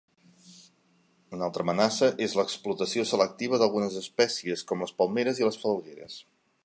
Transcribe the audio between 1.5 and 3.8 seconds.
amenaça és l'explotació selectiva